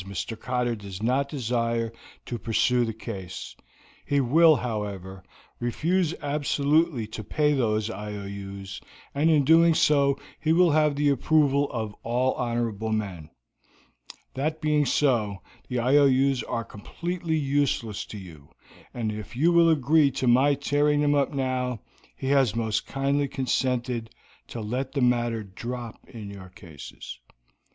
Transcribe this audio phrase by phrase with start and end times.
[0.07, 0.35] Mr.
[0.35, 1.93] Cotter does not desire
[2.25, 3.55] to pursue the case;
[4.03, 5.23] he will, however,
[5.59, 8.81] refuse absolutely to pay those IOUs,
[9.13, 13.29] and in doing so he will have the approval of all honorable men.
[14.33, 15.37] That being so,
[15.67, 18.49] the IOUs are absolutely useless to you,
[18.95, 21.79] and if you will agree to my tearing them up now,
[22.15, 24.09] he has most kindly consented
[24.47, 27.19] to let the matter drop in your cases."